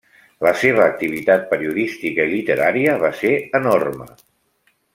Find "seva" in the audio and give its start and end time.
0.61-0.81